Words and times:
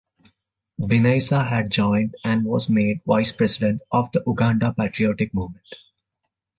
Binaisa 0.79 1.47
had 1.47 1.69
joined, 1.69 2.15
and 2.23 2.43
was 2.43 2.71
made 2.71 3.01
vice 3.05 3.31
president 3.31 3.83
of 3.91 4.11
the 4.13 4.23
Uganda 4.25 4.73
Patriotic 4.75 5.31
Movement. 5.31 5.75